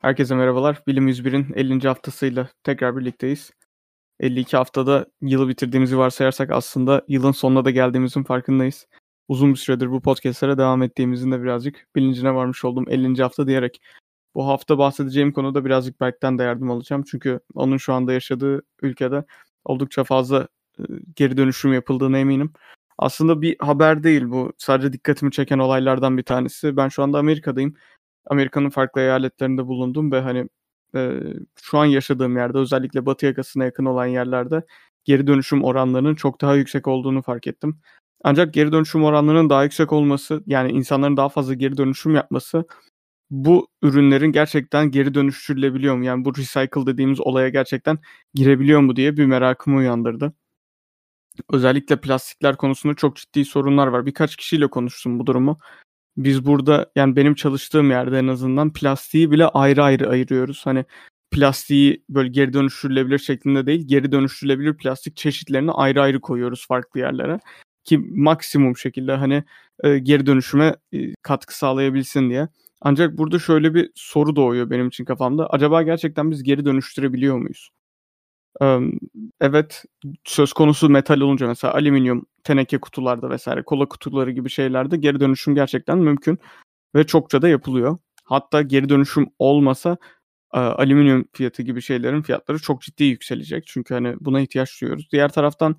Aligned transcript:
Herkese 0.00 0.34
merhabalar. 0.34 0.82
Bilim 0.86 1.08
101'in 1.08 1.52
50. 1.54 1.88
haftasıyla 1.88 2.48
tekrar 2.64 2.96
birlikteyiz. 2.96 3.50
52 4.20 4.56
haftada 4.56 5.06
yılı 5.20 5.48
bitirdiğimizi 5.48 5.98
varsayarsak 5.98 6.50
aslında 6.50 7.04
yılın 7.08 7.32
sonuna 7.32 7.64
da 7.64 7.70
geldiğimizin 7.70 8.22
farkındayız. 8.22 8.86
Uzun 9.28 9.50
bir 9.52 9.58
süredir 9.58 9.90
bu 9.90 10.02
podcastlere 10.02 10.58
devam 10.58 10.82
ettiğimizin 10.82 11.32
de 11.32 11.42
birazcık 11.42 11.86
bilincine 11.96 12.34
varmış 12.34 12.64
oldum 12.64 12.84
50. 12.88 13.22
hafta 13.22 13.46
diyerek. 13.46 13.80
Bu 14.34 14.46
hafta 14.48 14.78
bahsedeceğim 14.78 15.32
konuda 15.32 15.64
birazcık 15.64 16.00
Berk'ten 16.00 16.38
de 16.38 16.42
yardım 16.42 16.70
alacağım. 16.70 17.02
Çünkü 17.10 17.40
onun 17.54 17.76
şu 17.76 17.94
anda 17.94 18.12
yaşadığı 18.12 18.62
ülkede 18.82 19.24
oldukça 19.64 20.04
fazla 20.04 20.48
e, 20.78 20.82
geri 21.16 21.36
dönüşüm 21.36 21.72
yapıldığına 21.72 22.18
eminim. 22.18 22.52
Aslında 22.98 23.42
bir 23.42 23.56
haber 23.58 24.02
değil 24.02 24.24
bu. 24.30 24.52
Sadece 24.58 24.92
dikkatimi 24.92 25.32
çeken 25.32 25.58
olaylardan 25.58 26.18
bir 26.18 26.22
tanesi. 26.22 26.76
Ben 26.76 26.88
şu 26.88 27.02
anda 27.02 27.18
Amerika'dayım 27.18 27.74
Amerika'nın 28.26 28.70
farklı 28.70 29.00
eyaletlerinde 29.00 29.66
bulundum 29.66 30.12
ve 30.12 30.20
hani 30.20 30.48
e, 30.94 31.20
şu 31.62 31.78
an 31.78 31.84
yaşadığım 31.84 32.36
yerde 32.36 32.58
özellikle 32.58 33.06
batı 33.06 33.26
yakasına 33.26 33.64
yakın 33.64 33.84
olan 33.84 34.06
yerlerde 34.06 34.62
geri 35.04 35.26
dönüşüm 35.26 35.64
oranlarının 35.64 36.14
çok 36.14 36.40
daha 36.40 36.54
yüksek 36.54 36.88
olduğunu 36.88 37.22
fark 37.22 37.46
ettim. 37.46 37.80
Ancak 38.24 38.54
geri 38.54 38.72
dönüşüm 38.72 39.04
oranlarının 39.04 39.50
daha 39.50 39.64
yüksek 39.64 39.92
olması 39.92 40.42
yani 40.46 40.72
insanların 40.72 41.16
daha 41.16 41.28
fazla 41.28 41.54
geri 41.54 41.76
dönüşüm 41.76 42.14
yapması 42.14 42.64
bu 43.30 43.68
ürünlerin 43.82 44.32
gerçekten 44.32 44.90
geri 44.90 45.14
dönüştürülebiliyor 45.14 45.96
mu? 45.96 46.04
Yani 46.04 46.24
bu 46.24 46.36
recycle 46.36 46.86
dediğimiz 46.86 47.20
olaya 47.20 47.48
gerçekten 47.48 47.98
girebiliyor 48.34 48.80
mu 48.80 48.96
diye 48.96 49.16
bir 49.16 49.26
merakımı 49.26 49.76
uyandırdı. 49.76 50.32
Özellikle 51.52 52.00
plastikler 52.00 52.56
konusunda 52.56 52.94
çok 52.94 53.16
ciddi 53.16 53.44
sorunlar 53.44 53.86
var. 53.86 54.06
Birkaç 54.06 54.36
kişiyle 54.36 54.66
konuştum 54.66 55.18
bu 55.18 55.26
durumu 55.26 55.58
biz 56.16 56.46
burada 56.46 56.90
yani 56.96 57.16
benim 57.16 57.34
çalıştığım 57.34 57.90
yerde 57.90 58.18
en 58.18 58.28
azından 58.28 58.72
plastiği 58.72 59.30
bile 59.30 59.46
ayrı 59.46 59.82
ayrı 59.82 60.08
ayırıyoruz. 60.10 60.66
Hani 60.66 60.84
plastiği 61.30 62.04
böyle 62.08 62.28
geri 62.28 62.52
dönüştürülebilir 62.52 63.18
şeklinde 63.18 63.66
değil, 63.66 63.88
geri 63.88 64.12
dönüştürülebilir 64.12 64.76
plastik 64.76 65.16
çeşitlerini 65.16 65.72
ayrı 65.72 66.02
ayrı 66.02 66.20
koyuyoruz 66.20 66.66
farklı 66.66 67.00
yerlere 67.00 67.40
ki 67.84 67.98
maksimum 67.98 68.76
şekilde 68.76 69.14
hani 69.14 69.44
e, 69.84 69.98
geri 69.98 70.26
dönüşüme 70.26 70.76
e, 70.92 71.14
katkı 71.22 71.58
sağlayabilsin 71.58 72.30
diye. 72.30 72.48
Ancak 72.80 73.18
burada 73.18 73.38
şöyle 73.38 73.74
bir 73.74 73.90
soru 73.94 74.36
doğuyor 74.36 74.70
benim 74.70 74.88
için 74.88 75.04
kafamda. 75.04 75.46
Acaba 75.50 75.82
gerçekten 75.82 76.30
biz 76.30 76.42
geri 76.42 76.64
dönüştürebiliyor 76.64 77.36
muyuz? 77.38 77.70
evet 79.40 79.84
söz 80.24 80.52
konusu 80.52 80.88
metal 80.88 81.20
olunca 81.20 81.46
mesela 81.46 81.74
alüminyum 81.74 82.26
teneke 82.44 82.78
kutularda 82.78 83.30
vesaire 83.30 83.62
kola 83.62 83.88
kutuları 83.88 84.30
gibi 84.30 84.50
şeylerde 84.50 84.96
geri 84.96 85.20
dönüşüm 85.20 85.54
gerçekten 85.54 85.98
mümkün 85.98 86.38
ve 86.94 87.06
çokça 87.06 87.42
da 87.42 87.48
yapılıyor. 87.48 87.98
Hatta 88.24 88.62
geri 88.62 88.88
dönüşüm 88.88 89.26
olmasa 89.38 89.96
alüminyum 90.50 91.24
fiyatı 91.32 91.62
gibi 91.62 91.82
şeylerin 91.82 92.22
fiyatları 92.22 92.58
çok 92.58 92.82
ciddi 92.82 93.04
yükselecek. 93.04 93.66
Çünkü 93.66 93.94
hani 93.94 94.16
buna 94.20 94.40
ihtiyaç 94.40 94.80
duyuyoruz. 94.80 95.08
Diğer 95.12 95.32
taraftan 95.32 95.76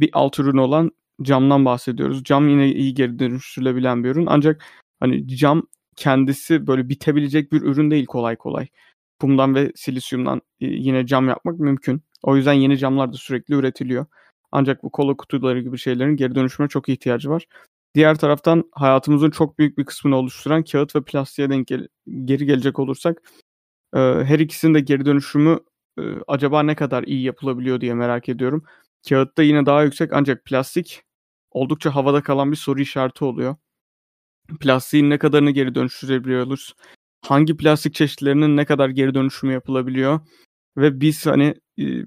bir 0.00 0.10
alt 0.12 0.38
ürün 0.38 0.56
olan 0.56 0.90
camdan 1.22 1.64
bahsediyoruz. 1.64 2.24
Cam 2.24 2.48
yine 2.48 2.68
iyi 2.72 2.94
geri 2.94 3.18
dönüştürülebilen 3.18 4.04
bir 4.04 4.08
ürün. 4.08 4.26
Ancak 4.26 4.64
hani 5.00 5.28
cam 5.28 5.62
kendisi 5.96 6.66
böyle 6.66 6.88
bitebilecek 6.88 7.52
bir 7.52 7.62
ürün 7.62 7.90
değil 7.90 8.06
kolay 8.06 8.36
kolay. 8.36 8.66
Kumdan 9.20 9.54
ve 9.54 9.72
silisyumdan 9.74 10.42
yine 10.60 11.06
cam 11.06 11.28
yapmak 11.28 11.58
mümkün. 11.58 12.02
O 12.22 12.36
yüzden 12.36 12.52
yeni 12.52 12.78
camlar 12.78 13.12
da 13.12 13.16
sürekli 13.16 13.54
üretiliyor. 13.54 14.06
Ancak 14.56 14.82
bu 14.82 14.90
kola 14.90 15.16
kutuları 15.16 15.60
gibi 15.60 15.78
şeylerin 15.78 16.16
geri 16.16 16.34
dönüşüme 16.34 16.68
çok 16.68 16.88
ihtiyacı 16.88 17.30
var. 17.30 17.46
Diğer 17.94 18.18
taraftan 18.18 18.64
hayatımızın 18.72 19.30
çok 19.30 19.58
büyük 19.58 19.78
bir 19.78 19.84
kısmını 19.84 20.16
oluşturan 20.16 20.64
kağıt 20.64 20.96
ve 20.96 21.04
plastiğe 21.04 21.50
denk 21.50 21.66
gel- 21.66 21.88
geri 22.24 22.46
gelecek 22.46 22.78
olursak 22.78 23.22
e, 23.94 23.98
her 23.98 24.38
ikisinin 24.38 24.74
de 24.74 24.80
geri 24.80 25.06
dönüşümü 25.06 25.58
e, 25.98 26.02
acaba 26.28 26.62
ne 26.62 26.74
kadar 26.74 27.02
iyi 27.04 27.22
yapılabiliyor 27.22 27.80
diye 27.80 27.94
merak 27.94 28.28
ediyorum. 28.28 28.64
Kağıtta 29.08 29.42
yine 29.42 29.66
daha 29.66 29.82
yüksek 29.82 30.12
ancak 30.12 30.44
plastik 30.44 31.02
oldukça 31.50 31.94
havada 31.94 32.22
kalan 32.22 32.52
bir 32.52 32.56
soru 32.56 32.80
işareti 32.80 33.24
oluyor. 33.24 33.56
Plastiğin 34.60 35.10
ne 35.10 35.18
kadarını 35.18 35.50
geri 35.50 35.74
dönüştürebiliyoruz? 35.74 36.74
Hangi 37.26 37.56
plastik 37.56 37.94
çeşitlerinin 37.94 38.56
ne 38.56 38.64
kadar 38.64 38.88
geri 38.88 39.14
dönüşümü 39.14 39.52
yapılabiliyor? 39.52 40.20
Ve 40.76 41.00
biz 41.00 41.26
hani 41.26 41.54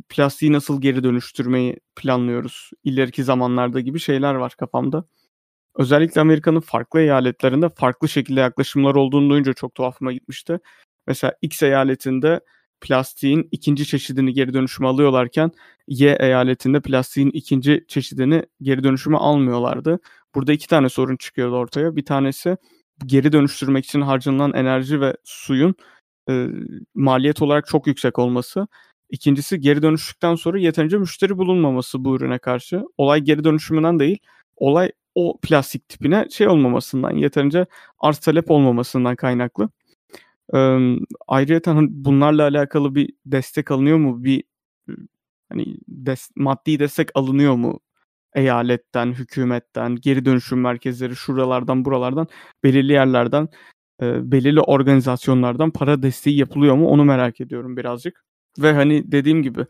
plastiği 0.10 0.54
nasıl 0.54 0.82
geri 0.82 1.04
dönüştürmeyi 1.04 1.78
planlıyoruz 1.96 2.72
ileriki 2.84 3.24
zamanlarda 3.24 3.80
gibi 3.80 4.00
şeyler 4.00 4.34
var 4.36 4.54
kafamda. 4.60 5.06
Özellikle 5.76 6.22
Amerika'nın 6.22 6.60
farklı 6.60 7.00
eyaletlerinde 7.00 7.70
farklı 7.70 8.10
şekilde 8.10 8.40
yaklaşımlar 8.40 8.96
olduğunu 8.96 9.30
duyunca 9.30 9.54
çok 9.54 9.76
tuhafıma 9.76 10.14
gitmişti. 10.14 10.60
Mesela 11.08 11.34
X 11.42 11.64
eyaletinde 11.64 12.40
plastiğin 12.82 13.50
ikinci 13.52 13.86
çeşidini 13.86 14.34
geri 14.34 14.54
dönüşüme 14.54 14.88
alıyorlarken 14.88 15.52
Y 15.88 16.18
eyaletinde 16.20 16.80
plastiğin 16.80 17.30
ikinci 17.30 17.86
çeşidini 17.88 18.44
geri 18.62 18.84
dönüşüme 18.84 19.18
almıyorlardı. 19.18 20.00
Burada 20.36 20.54
iki 20.54 20.68
tane 20.68 20.90
sorun 20.90 21.16
çıkıyordu 21.16 21.56
ortaya. 21.56 21.96
Bir 21.96 22.06
tanesi 22.06 22.58
geri 23.06 23.32
dönüştürmek 23.32 23.86
için 23.86 24.02
harcanan 24.02 24.54
enerji 24.54 25.02
ve 25.02 25.18
suyun 25.24 25.76
e, 26.30 26.48
maliyet 26.96 27.42
olarak 27.42 27.68
çok 27.68 27.88
yüksek 27.88 28.20
olması. 28.20 28.68
İkincisi 29.10 29.60
geri 29.60 29.82
dönüştükten 29.82 30.36
sonra 30.36 30.60
yeterince 30.60 30.98
müşteri 30.98 31.38
bulunmaması 31.38 32.06
bu 32.06 32.16
ürüne 32.16 32.40
karşı. 32.40 32.84
Olay 32.98 33.22
geri 33.22 33.44
dönüşümünden 33.44 34.00
değil, 34.00 34.18
olay 34.58 34.92
o 35.16 35.40
plastik 35.42 35.90
tipine 35.90 36.28
şey 36.30 36.48
olmamasından, 36.48 37.12
yeterince 37.12 37.66
arz 38.00 38.20
talep 38.20 38.52
olmamasından 38.52 39.16
kaynaklı. 39.16 39.70
Ee, 40.56 40.80
ayrıca 41.28 41.76
hani 41.76 41.88
bunlarla 41.92 42.44
alakalı 42.44 42.96
bir 42.96 43.14
destek 43.26 43.72
alınıyor 43.72 43.98
mu? 43.98 44.24
Bir 44.24 44.44
hani 45.50 45.78
des, 45.88 46.30
maddi 46.36 46.80
destek 46.80 47.10
alınıyor 47.16 47.56
mu? 47.56 47.80
Eyaletten, 48.36 49.14
hükümetten, 49.14 49.96
geri 49.96 50.26
dönüşüm 50.26 50.62
merkezleri, 50.62 51.16
şuralardan, 51.16 51.86
buralardan, 51.86 52.28
belirli 52.64 52.94
yerlerden, 52.94 53.50
e, 54.02 54.32
belirli 54.32 54.62
organizasyonlardan 54.62 55.72
para 55.72 56.04
desteği 56.04 56.38
yapılıyor 56.38 56.76
mu? 56.76 56.88
Onu 56.90 57.06
merak 57.06 57.42
ediyorum 57.42 57.78
birazcık. 57.78 58.24
Ve 58.60 58.74
hani 58.74 59.12
dediğim 59.12 59.44
gibi 59.44 59.66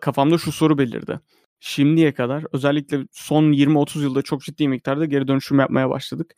kafamda 0.00 0.38
şu 0.38 0.52
soru 0.52 0.78
belirdi. 0.78 1.20
Şimdiye 1.60 2.14
kadar 2.14 2.44
özellikle 2.52 3.06
son 3.12 3.52
20-30 3.52 4.02
yılda 4.02 4.22
çok 4.22 4.42
ciddi 4.42 4.68
miktarda 4.68 5.04
geri 5.04 5.28
dönüşüm 5.28 5.58
yapmaya 5.58 5.90
başladık. 5.90 6.34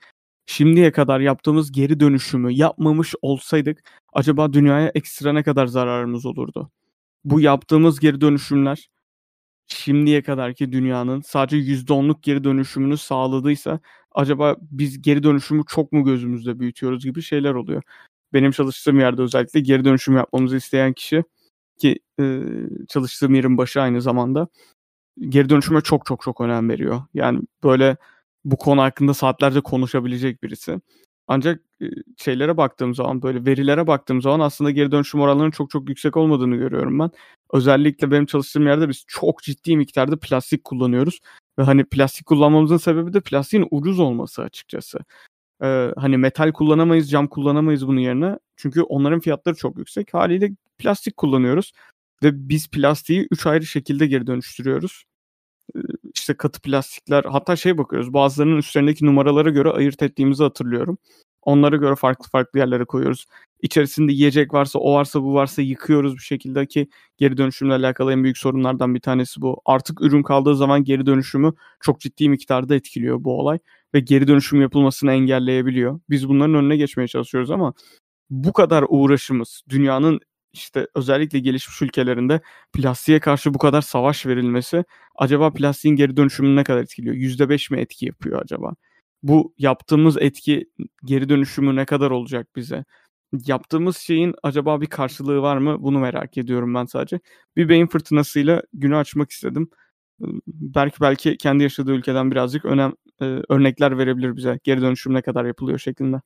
Şimdiye 0.46 0.92
kadar 0.92 1.20
yaptığımız 1.20 1.72
geri 1.72 2.00
dönüşümü 2.00 2.52
yapmamış 2.52 3.14
olsaydık 3.22 3.82
acaba 4.12 4.52
dünyaya 4.52 4.92
ekstra 4.94 5.32
ne 5.32 5.42
kadar 5.42 5.66
zararımız 5.66 6.26
olurdu? 6.26 6.70
Bu 7.24 7.40
yaptığımız 7.40 8.00
geri 8.00 8.20
dönüşümler 8.20 8.88
şimdiye 9.66 10.22
kadarki 10.22 10.72
dünyanın 10.72 11.20
sadece 11.20 11.56
%10'luk 11.56 12.22
geri 12.22 12.44
dönüşümünü 12.44 12.96
sağladıysa 12.96 13.80
acaba 14.16 14.56
biz 14.60 15.02
geri 15.02 15.22
dönüşümü 15.22 15.62
çok 15.68 15.92
mu 15.92 16.04
gözümüzde 16.04 16.60
büyütüyoruz 16.60 17.04
gibi 17.04 17.22
şeyler 17.22 17.54
oluyor. 17.54 17.82
Benim 18.32 18.50
çalıştığım 18.50 19.00
yerde 19.00 19.22
özellikle 19.22 19.60
geri 19.60 19.84
dönüşüm 19.84 20.16
yapmamızı 20.16 20.56
isteyen 20.56 20.92
kişi 20.92 21.24
ki 21.78 21.98
e, 22.20 22.42
çalıştığım 22.88 23.34
yerin 23.34 23.58
başı 23.58 23.80
aynı 23.80 24.02
zamanda 24.02 24.48
geri 25.20 25.48
dönüşüme 25.48 25.80
çok 25.80 26.06
çok 26.06 26.22
çok 26.22 26.40
önem 26.40 26.68
veriyor. 26.68 27.02
Yani 27.14 27.40
böyle 27.64 27.96
bu 28.44 28.56
konu 28.56 28.82
hakkında 28.82 29.14
saatlerce 29.14 29.60
konuşabilecek 29.60 30.42
birisi. 30.42 30.80
Ancak 31.28 31.60
e, 31.82 31.86
şeylere 32.16 32.56
baktığım 32.56 32.94
zaman 32.94 33.22
böyle 33.22 33.46
verilere 33.46 33.86
baktığım 33.86 34.22
zaman 34.22 34.40
aslında 34.40 34.70
geri 34.70 34.92
dönüşüm 34.92 35.20
oranlarının 35.20 35.50
çok 35.50 35.70
çok 35.70 35.88
yüksek 35.88 36.16
olmadığını 36.16 36.56
görüyorum 36.56 36.98
ben. 36.98 37.10
Özellikle 37.52 38.10
benim 38.10 38.26
çalıştığım 38.26 38.66
yerde 38.66 38.88
biz 38.88 39.04
çok 39.08 39.42
ciddi 39.42 39.76
miktarda 39.76 40.18
plastik 40.18 40.64
kullanıyoruz. 40.64 41.20
Ve 41.58 41.62
hani 41.62 41.84
plastik 41.84 42.26
kullanmamızın 42.26 42.76
sebebi 42.76 43.12
de 43.12 43.20
plastiğin 43.20 43.68
ucuz 43.70 44.00
olması 44.00 44.42
açıkçası. 44.42 44.98
Ee, 45.62 45.92
hani 45.96 46.18
metal 46.18 46.52
kullanamayız, 46.52 47.10
cam 47.10 47.26
kullanamayız 47.26 47.86
bunun 47.88 48.00
yerine. 48.00 48.38
Çünkü 48.56 48.82
onların 48.82 49.20
fiyatları 49.20 49.56
çok 49.56 49.78
yüksek. 49.78 50.14
Haliyle 50.14 50.50
plastik 50.78 51.16
kullanıyoruz. 51.16 51.72
Ve 52.22 52.48
biz 52.48 52.68
plastiği 52.70 53.28
üç 53.30 53.46
ayrı 53.46 53.66
şekilde 53.66 54.06
geri 54.06 54.26
dönüştürüyoruz. 54.26 55.04
Ee, 55.76 55.80
işte 56.14 56.34
katı 56.34 56.60
plastikler 56.60 57.24
hatta 57.24 57.56
şey 57.56 57.78
bakıyoruz 57.78 58.12
bazılarının 58.12 58.56
üstlerindeki 58.58 59.06
numaralara 59.06 59.50
göre 59.50 59.70
ayırt 59.70 60.02
ettiğimizi 60.02 60.42
hatırlıyorum. 60.42 60.98
Onlara 61.42 61.76
göre 61.76 61.96
farklı 61.96 62.30
farklı 62.30 62.58
yerlere 62.58 62.84
koyuyoruz. 62.84 63.26
İçerisinde 63.66 64.12
yiyecek 64.12 64.54
varsa 64.54 64.78
o 64.78 64.94
varsa 64.94 65.22
bu 65.22 65.34
varsa 65.34 65.62
yıkıyoruz 65.62 66.14
bir 66.14 66.22
şekilde 66.22 66.66
ki 66.66 66.88
geri 67.18 67.36
dönüşümle 67.36 67.74
alakalı 67.74 68.12
en 68.12 68.24
büyük 68.24 68.38
sorunlardan 68.38 68.94
bir 68.94 69.00
tanesi 69.00 69.40
bu. 69.40 69.60
Artık 69.64 70.00
ürün 70.00 70.22
kaldığı 70.22 70.56
zaman 70.56 70.84
geri 70.84 71.06
dönüşümü 71.06 71.52
çok 71.80 72.00
ciddi 72.00 72.28
miktarda 72.28 72.74
etkiliyor 72.74 73.24
bu 73.24 73.40
olay 73.40 73.58
ve 73.94 74.00
geri 74.00 74.28
dönüşüm 74.28 74.60
yapılmasını 74.60 75.12
engelleyebiliyor. 75.12 76.00
Biz 76.10 76.28
bunların 76.28 76.54
önüne 76.54 76.76
geçmeye 76.76 77.08
çalışıyoruz 77.08 77.50
ama 77.50 77.74
bu 78.30 78.52
kadar 78.52 78.84
uğraşımız 78.88 79.62
dünyanın 79.68 80.20
işte 80.52 80.86
özellikle 80.94 81.38
gelişmiş 81.38 81.82
ülkelerinde 81.82 82.40
plastiğe 82.72 83.20
karşı 83.20 83.54
bu 83.54 83.58
kadar 83.58 83.82
savaş 83.82 84.26
verilmesi 84.26 84.84
acaba 85.16 85.52
plastiğin 85.52 85.96
geri 85.96 86.16
dönüşümünü 86.16 86.56
ne 86.56 86.64
kadar 86.64 86.82
etkiliyor? 86.82 87.14
%5 87.16 87.70
mi 87.70 87.80
etki 87.80 88.06
yapıyor 88.06 88.42
acaba? 88.42 88.74
Bu 89.22 89.54
yaptığımız 89.58 90.16
etki 90.20 90.70
geri 91.04 91.28
dönüşümü 91.28 91.76
ne 91.76 91.84
kadar 91.84 92.10
olacak 92.10 92.48
bize? 92.56 92.84
Yaptığımız 93.32 93.96
şeyin 93.96 94.34
acaba 94.42 94.80
bir 94.80 94.86
karşılığı 94.86 95.42
var 95.42 95.56
mı? 95.56 95.82
Bunu 95.82 95.98
merak 95.98 96.38
ediyorum 96.38 96.74
ben 96.74 96.84
sadece. 96.84 97.20
Bir 97.56 97.68
beyin 97.68 97.86
fırtınasıyla 97.86 98.62
günü 98.72 98.96
açmak 98.96 99.30
istedim. 99.30 99.70
belki 100.48 101.00
belki 101.00 101.36
kendi 101.38 101.62
yaşadığı 101.62 101.92
ülkeden 101.92 102.30
birazcık 102.30 102.64
önem 102.64 102.92
eee, 103.20 103.42
örnekler 103.48 103.98
verebilir 103.98 104.36
bize. 104.36 104.60
Geri 104.64 104.80
dönüşüm 104.82 105.14
ne 105.14 105.22
kadar 105.22 105.44
yapılıyor 105.44 105.78
şeklinde. 105.78 106.20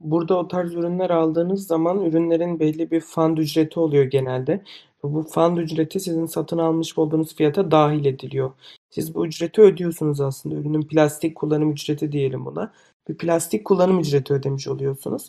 Burada 0.00 0.38
o 0.38 0.48
tarz 0.48 0.74
ürünler 0.74 1.10
aldığınız 1.10 1.66
zaman 1.66 2.04
ürünlerin 2.04 2.60
belli 2.60 2.90
bir 2.90 3.00
fund 3.00 3.38
ücreti 3.38 3.80
oluyor 3.80 4.04
genelde. 4.04 4.64
Bu 5.02 5.22
fund 5.22 5.58
ücreti 5.58 6.00
sizin 6.00 6.26
satın 6.26 6.58
almış 6.58 6.98
olduğunuz 6.98 7.34
fiyata 7.36 7.70
dahil 7.70 8.04
ediliyor. 8.04 8.52
Siz 8.90 9.14
bu 9.14 9.26
ücreti 9.26 9.60
ödüyorsunuz 9.60 10.20
aslında. 10.20 10.54
Ürünün 10.54 10.82
plastik 10.82 11.36
kullanım 11.36 11.72
ücreti 11.72 12.12
diyelim 12.12 12.44
buna. 12.46 12.72
Bir 13.08 13.16
plastik 13.18 13.64
kullanım 13.64 13.98
ücreti 13.98 14.32
ödemiş 14.32 14.68
oluyorsunuz. 14.68 15.28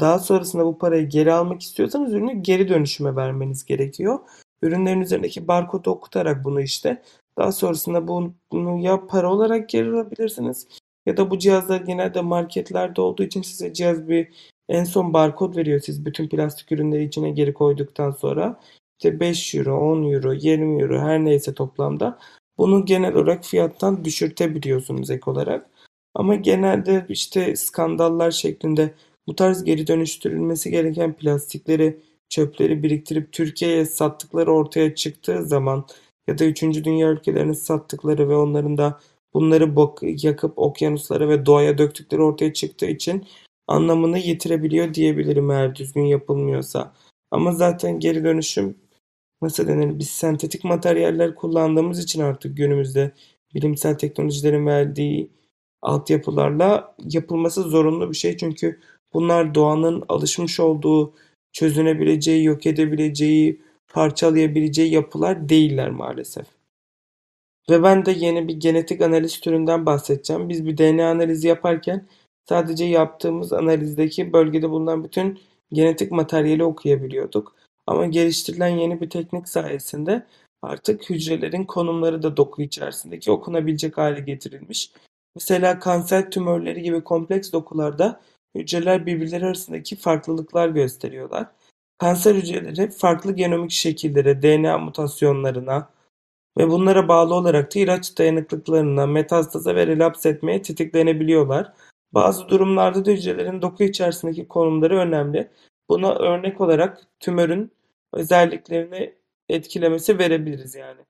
Daha 0.00 0.18
sonrasında 0.18 0.64
bu 0.66 0.78
parayı 0.78 1.08
geri 1.08 1.32
almak 1.32 1.62
istiyorsanız 1.62 2.12
ürünü 2.12 2.32
geri 2.32 2.68
dönüşüme 2.68 3.16
vermeniz 3.16 3.64
gerekiyor. 3.64 4.18
Ürünlerin 4.62 5.00
üzerindeki 5.00 5.48
barkodu 5.48 5.90
okutarak 5.90 6.44
bunu 6.44 6.60
işte 6.60 7.02
daha 7.38 7.52
sonrasında 7.52 8.08
bunu 8.52 8.78
ya 8.78 9.06
para 9.06 9.32
olarak 9.32 9.68
geri 9.68 9.90
alabilirsiniz 9.90 10.66
ya 11.06 11.16
da 11.16 11.30
bu 11.30 11.38
cihazlar 11.38 11.80
genelde 11.80 12.20
marketlerde 12.20 13.00
olduğu 13.00 13.22
için 13.22 13.42
size 13.42 13.72
cihaz 13.72 14.08
bir 14.08 14.28
en 14.68 14.84
son 14.84 15.12
barkod 15.12 15.56
veriyor 15.56 15.80
siz 15.80 16.06
bütün 16.06 16.28
plastik 16.28 16.72
ürünleri 16.72 17.04
içine 17.04 17.30
geri 17.30 17.54
koyduktan 17.54 18.10
sonra. 18.10 18.60
İşte 18.98 19.20
5 19.20 19.54
euro, 19.54 19.78
10 19.92 20.12
euro, 20.12 20.32
20 20.32 20.82
euro 20.82 20.98
her 20.98 21.24
neyse 21.24 21.54
toplamda. 21.54 22.18
Bunu 22.58 22.84
genel 22.84 23.14
olarak 23.14 23.44
fiyattan 23.44 24.04
düşürtebiliyorsunuz 24.04 25.10
ek 25.10 25.30
olarak. 25.30 25.70
Ama 26.14 26.34
genelde 26.34 27.06
işte 27.08 27.56
skandallar 27.56 28.30
şeklinde 28.30 28.94
bu 29.26 29.36
tarz 29.36 29.64
geri 29.64 29.86
dönüştürülmesi 29.86 30.70
gereken 30.70 31.16
plastikleri, 31.16 32.00
çöpleri 32.28 32.82
biriktirip 32.82 33.32
Türkiye'ye 33.32 33.86
sattıkları 33.86 34.52
ortaya 34.52 34.94
çıktığı 34.94 35.44
zaman 35.44 35.86
ya 36.28 36.38
da 36.38 36.44
3. 36.44 36.62
dünya 36.62 37.10
ülkelerine 37.10 37.54
sattıkları 37.54 38.28
ve 38.28 38.36
onların 38.36 38.78
da 38.78 39.00
bunları 39.34 39.74
yakıp 40.02 40.58
okyanuslara 40.58 41.28
ve 41.28 41.46
doğaya 41.46 41.78
döktükleri 41.78 42.22
ortaya 42.22 42.52
çıktığı 42.52 42.86
için 42.86 43.26
anlamını 43.66 44.18
yitirebiliyor 44.18 44.94
diyebilirim 44.94 45.50
eğer 45.50 45.74
düzgün 45.74 46.04
yapılmıyorsa. 46.04 46.92
Ama 47.30 47.52
zaten 47.52 48.00
geri 48.00 48.24
dönüşüm 48.24 48.78
nasıl 49.42 49.68
denir 49.68 49.98
biz 49.98 50.10
sentetik 50.10 50.64
materyaller 50.64 51.34
kullandığımız 51.34 51.98
için 52.04 52.20
artık 52.22 52.56
günümüzde 52.56 53.12
bilimsel 53.54 53.98
teknolojilerin 53.98 54.66
verdiği 54.66 55.30
altyapılarla 55.82 56.94
yapılması 57.04 57.62
zorunlu 57.62 58.10
bir 58.10 58.16
şey. 58.16 58.36
Çünkü 58.36 58.80
bunlar 59.12 59.54
doğanın 59.54 60.04
alışmış 60.08 60.60
olduğu, 60.60 61.14
çözünebileceği, 61.52 62.44
yok 62.44 62.66
edebileceği, 62.66 63.62
parçalayabileceği 63.88 64.92
yapılar 64.92 65.48
değiller 65.48 65.90
maalesef. 65.90 66.46
Ve 67.70 67.82
ben 67.82 68.06
de 68.06 68.12
yeni 68.12 68.48
bir 68.48 68.60
genetik 68.60 69.02
analiz 69.02 69.40
türünden 69.40 69.86
bahsedeceğim. 69.86 70.48
Biz 70.48 70.66
bir 70.66 70.78
DNA 70.78 71.10
analizi 71.10 71.48
yaparken 71.48 72.06
sadece 72.48 72.84
yaptığımız 72.84 73.52
analizdeki 73.52 74.32
bölgede 74.32 74.70
bulunan 74.70 75.04
bütün 75.04 75.38
genetik 75.72 76.12
materyali 76.12 76.64
okuyabiliyorduk. 76.64 77.54
Ama 77.86 78.06
geliştirilen 78.06 78.68
yeni 78.68 79.00
bir 79.00 79.10
teknik 79.10 79.48
sayesinde 79.48 80.26
artık 80.62 81.10
hücrelerin 81.10 81.64
konumları 81.64 82.22
da 82.22 82.36
doku 82.36 82.62
içerisindeki 82.62 83.30
okunabilecek 83.30 83.98
hale 83.98 84.20
getirilmiş. 84.20 84.92
Mesela 85.34 85.78
kanser 85.78 86.30
tümörleri 86.30 86.82
gibi 86.82 87.04
kompleks 87.04 87.52
dokularda 87.52 88.20
hücreler 88.54 89.06
birbirleri 89.06 89.46
arasındaki 89.46 89.96
farklılıklar 89.96 90.68
gösteriyorlar. 90.68 91.46
Kanser 91.98 92.34
hücreleri 92.34 92.90
farklı 92.90 93.32
genomik 93.32 93.70
şekillere, 93.70 94.42
DNA 94.42 94.78
mutasyonlarına, 94.78 95.90
ve 96.58 96.70
bunlara 96.70 97.08
bağlı 97.08 97.34
olarak 97.34 97.74
da 97.74 97.78
ilaç 97.80 98.18
dayanıklılıklarına, 98.18 99.06
metastaza 99.06 99.74
ve 99.74 99.86
relaps 99.86 100.26
etmeye 100.26 100.62
tetiklenebiliyorlar. 100.62 101.72
Bazı 102.12 102.48
durumlarda 102.48 103.04
da 103.04 103.10
hücrelerin 103.10 103.62
doku 103.62 103.84
içerisindeki 103.84 104.48
konumları 104.48 104.98
önemli. 104.98 105.50
Buna 105.88 106.14
örnek 106.14 106.60
olarak 106.60 107.02
tümörün 107.20 107.72
özelliklerini 108.12 109.14
etkilemesi 109.48 110.18
verebiliriz 110.18 110.74
yani. 110.74 111.00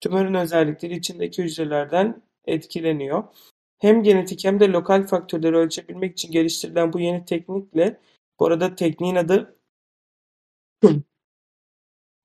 Tümörün 0.00 0.34
özellikleri 0.34 0.94
içindeki 0.94 1.42
hücrelerden 1.42 2.22
etkileniyor. 2.46 3.24
Hem 3.78 4.02
genetik 4.02 4.44
hem 4.44 4.60
de 4.60 4.68
lokal 4.68 5.06
faktörleri 5.06 5.56
ölçebilmek 5.56 6.12
için 6.12 6.32
geliştirilen 6.32 6.92
bu 6.92 7.00
yeni 7.00 7.24
teknikle, 7.24 8.00
bu 8.40 8.46
arada 8.46 8.74
tekniğin 8.74 9.16
adı 9.16 9.56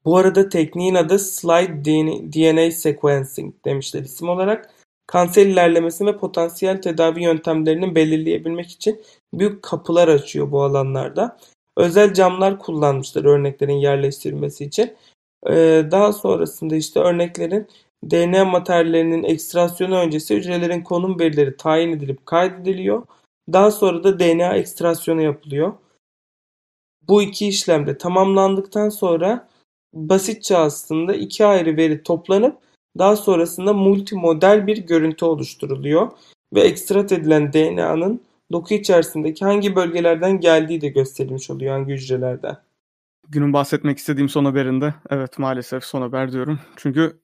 bu 0.06 0.18
arada 0.18 0.50
tekniğin 0.50 0.95
adı 0.95 1.19
Slide 1.19 1.86
DNA 2.33 2.71
Sequencing 2.71 3.56
demişler 3.65 4.01
isim 4.01 4.30
olarak. 4.30 4.74
Kanser 5.07 5.45
ilerlemesini 5.45 6.07
ve 6.07 6.18
potansiyel 6.18 6.81
tedavi 6.81 7.24
yöntemlerini 7.24 7.95
belirleyebilmek 7.95 8.71
için 8.71 9.01
büyük 9.33 9.63
kapılar 9.63 10.07
açıyor 10.07 10.51
bu 10.51 10.63
alanlarda. 10.63 11.38
Özel 11.77 12.13
camlar 12.13 12.59
kullanmışlar 12.59 13.25
örneklerin 13.25 13.74
yerleştirilmesi 13.74 14.65
için. 14.65 14.98
Ee, 15.50 15.86
daha 15.92 16.13
sonrasında 16.13 16.75
işte 16.75 17.00
örneklerin 17.00 17.68
DNA 18.09 18.45
materyallerinin 18.45 19.24
ekstrasyonu 19.24 19.98
öncesi 19.98 20.36
hücrelerin 20.36 20.81
konum 20.81 21.19
verileri 21.19 21.57
tayin 21.57 21.92
edilip 21.92 22.25
kaydediliyor. 22.25 23.03
Daha 23.53 23.71
sonra 23.71 24.03
da 24.03 24.19
DNA 24.19 24.56
ekstrasyonu 24.56 25.21
yapılıyor. 25.21 25.74
Bu 27.07 27.21
iki 27.21 27.48
işlemde 27.48 27.98
tamamlandıktan 27.98 28.89
sonra 28.89 29.48
basitçe 29.94 30.57
aslında 30.57 31.13
iki 31.13 31.45
ayrı 31.45 31.77
veri 31.77 32.03
toplanıp 32.03 32.57
daha 32.98 33.15
sonrasında 33.15 33.74
multimodel 33.74 34.68
bir 34.68 34.77
görüntü 34.77 35.25
oluşturuluyor 35.25 36.12
ve 36.53 36.62
ekstrat 36.62 37.12
edilen 37.12 37.53
DNA'nın 37.53 38.21
doku 38.51 38.74
içerisindeki 38.74 39.45
hangi 39.45 39.75
bölgelerden 39.75 40.39
geldiği 40.39 40.81
de 40.81 40.88
gösterilmiş 40.88 41.50
oluyor 41.50 41.71
hangi 41.71 41.94
hücrelerden. 41.94 42.57
Günün 43.30 43.53
bahsetmek 43.53 43.98
istediğim 43.98 44.30
son 44.30 44.45
haberinde 44.45 44.94
evet 45.09 45.39
maalesef 45.39 45.83
son 45.83 46.01
haber 46.01 46.31
diyorum. 46.31 46.59
Çünkü 46.75 47.19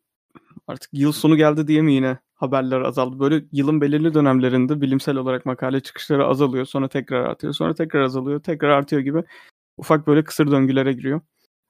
artık 0.67 0.89
yıl 0.93 1.11
sonu 1.11 1.37
geldi 1.37 1.67
diye 1.67 1.81
mi 1.81 1.93
yine 1.93 2.17
haberler 2.35 2.81
azaldı. 2.81 3.19
Böyle 3.19 3.45
yılın 3.51 3.81
belirli 3.81 4.13
dönemlerinde 4.13 4.81
bilimsel 4.81 5.15
olarak 5.17 5.45
makale 5.45 5.79
çıkışları 5.79 6.25
azalıyor. 6.27 6.65
Sonra 6.65 6.87
tekrar 6.89 7.23
artıyor. 7.25 7.53
Sonra 7.53 7.75
tekrar 7.75 8.01
azalıyor. 8.01 8.43
Tekrar 8.43 8.69
artıyor 8.69 9.01
gibi 9.01 9.23
ufak 9.77 10.07
böyle 10.07 10.23
kısır 10.23 10.51
döngülere 10.51 10.93
giriyor. 10.93 11.21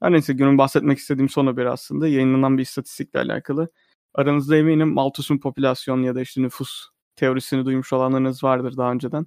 Her 0.01 0.11
neyse 0.11 0.33
günün 0.33 0.57
bahsetmek 0.57 0.97
istediğim 0.97 1.29
son 1.29 1.47
haberi 1.47 1.69
aslında 1.69 2.07
yayınlanan 2.07 2.57
bir 2.57 2.63
istatistikle 2.63 3.19
alakalı. 3.19 3.69
Aranızda 4.13 4.57
eminim 4.57 4.93
Malthus'un 4.93 5.37
popülasyon 5.37 6.03
ya 6.03 6.15
da 6.15 6.21
işte 6.21 6.41
nüfus 6.41 6.89
teorisini 7.15 7.65
duymuş 7.65 7.93
olanlarınız 7.93 8.43
vardır 8.43 8.77
daha 8.77 8.91
önceden. 8.91 9.25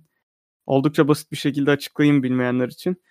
Oldukça 0.66 1.08
basit 1.08 1.32
bir 1.32 1.36
şekilde 1.36 1.70
açıklayayım 1.70 2.22
bilmeyenler 2.22 2.68
için. 2.68 3.02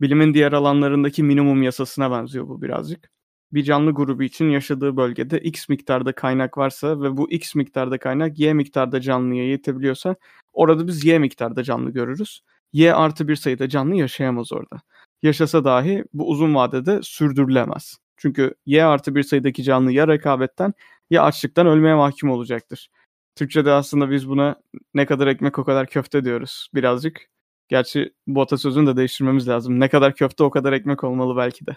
Bilimin 0.00 0.34
diğer 0.34 0.52
alanlarındaki 0.52 1.22
minimum 1.22 1.62
yasasına 1.62 2.10
benziyor 2.10 2.48
bu 2.48 2.62
birazcık. 2.62 3.10
Bir 3.52 3.62
canlı 3.62 3.90
grubu 3.90 4.22
için 4.22 4.50
yaşadığı 4.50 4.96
bölgede 4.96 5.40
x 5.40 5.68
miktarda 5.68 6.12
kaynak 6.12 6.58
varsa 6.58 7.00
ve 7.00 7.16
bu 7.16 7.30
x 7.30 7.54
miktarda 7.54 7.98
kaynak 7.98 8.38
y 8.38 8.54
miktarda 8.54 9.00
canlıya 9.00 9.48
yetebiliyorsa 9.48 10.16
orada 10.52 10.86
biz 10.86 11.04
y 11.04 11.18
miktarda 11.18 11.62
canlı 11.62 11.90
görürüz. 11.90 12.42
y 12.72 12.94
artı 12.94 13.28
bir 13.28 13.36
sayıda 13.36 13.68
canlı 13.68 13.96
yaşayamaz 13.96 14.52
orada 14.52 14.82
yaşasa 15.22 15.64
dahi 15.64 16.04
bu 16.12 16.28
uzun 16.28 16.54
vadede 16.54 17.00
sürdürülemez. 17.02 17.98
Çünkü 18.16 18.54
y 18.66 18.84
artı 18.84 19.14
bir 19.14 19.22
sayıdaki 19.22 19.62
canlı 19.62 19.92
ya 19.92 20.08
rekabetten 20.08 20.74
ya 21.10 21.22
açlıktan 21.22 21.66
ölmeye 21.66 21.94
mahkum 21.94 22.30
olacaktır. 22.30 22.88
Türkçe'de 23.36 23.72
aslında 23.72 24.10
biz 24.10 24.28
buna 24.28 24.56
ne 24.94 25.06
kadar 25.06 25.26
ekmek 25.26 25.58
o 25.58 25.64
kadar 25.64 25.86
köfte 25.86 26.24
diyoruz 26.24 26.68
birazcık. 26.74 27.28
Gerçi 27.68 28.14
bu 28.26 28.42
atasözünü 28.42 28.86
de 28.86 28.96
değiştirmemiz 28.96 29.48
lazım. 29.48 29.80
Ne 29.80 29.88
kadar 29.88 30.14
köfte 30.14 30.44
o 30.44 30.50
kadar 30.50 30.72
ekmek 30.72 31.04
olmalı 31.04 31.36
belki 31.36 31.66
de. 31.66 31.76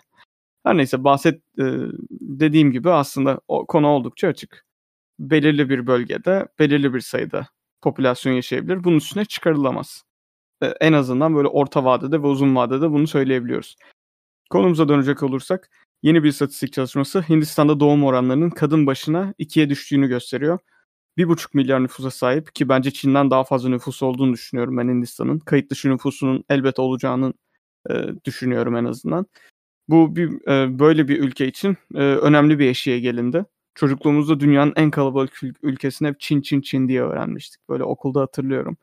Her 0.65 0.77
neyse 0.77 1.03
bahset 1.03 1.41
e, 1.59 1.63
dediğim 2.11 2.71
gibi 2.71 2.91
aslında 2.91 3.41
o 3.47 3.65
konu 3.65 3.87
oldukça 3.87 4.27
açık. 4.27 4.65
Belirli 5.19 5.69
bir 5.69 5.87
bölgede 5.87 6.47
belirli 6.59 6.93
bir 6.93 6.99
sayıda 6.99 7.47
popülasyon 7.81 8.33
yaşayabilir. 8.33 8.83
Bunun 8.83 8.97
üstüne 8.97 9.25
çıkarılamaz 9.25 10.03
en 10.81 10.93
azından 10.93 11.35
böyle 11.35 11.47
orta 11.47 11.83
vadede 11.85 12.23
ve 12.23 12.27
uzun 12.27 12.55
vadede 12.55 12.91
bunu 12.91 13.07
söyleyebiliyoruz. 13.07 13.75
Konumuza 14.49 14.89
dönecek 14.89 15.23
olursak 15.23 15.69
yeni 16.03 16.23
bir 16.23 16.29
istatistik 16.29 16.73
çalışması 16.73 17.21
Hindistan'da 17.21 17.79
doğum 17.79 18.03
oranlarının 18.03 18.49
kadın 18.49 18.87
başına 18.87 19.33
ikiye 19.37 19.69
düştüğünü 19.69 20.07
gösteriyor. 20.07 20.59
Bir 21.17 21.27
buçuk 21.27 21.53
milyar 21.53 21.83
nüfusa 21.83 22.11
sahip 22.11 22.55
ki 22.55 22.69
bence 22.69 22.91
Çin'den 22.91 23.31
daha 23.31 23.43
fazla 23.43 23.69
nüfus 23.69 24.03
olduğunu 24.03 24.33
düşünüyorum 24.33 24.77
ben 24.77 24.89
Hindistan'ın. 24.89 25.39
Kayıt 25.39 25.71
dışı 25.71 25.89
nüfusunun 25.89 26.43
elbet 26.49 26.79
olacağını 26.79 27.33
e, 27.89 27.93
düşünüyorum 28.25 28.75
en 28.75 28.85
azından. 28.85 29.25
Bu 29.89 30.15
bir 30.15 30.47
e, 30.49 30.79
böyle 30.79 31.07
bir 31.07 31.19
ülke 31.19 31.47
için 31.47 31.77
e, 31.95 31.99
önemli 31.99 32.59
bir 32.59 32.69
eşiğe 32.69 32.99
gelindi. 32.99 33.45
Çocukluğumuzda 33.75 34.39
dünyanın 34.39 34.73
en 34.75 34.91
kalabalık 34.91 35.41
ülkesini 35.63 36.07
hep 36.07 36.19
Çin 36.19 36.41
Çin 36.41 36.61
Çin 36.61 36.87
diye 36.87 37.01
öğrenmiştik. 37.01 37.69
Böyle 37.69 37.83
okulda 37.83 38.21
hatırlıyorum. 38.21 38.77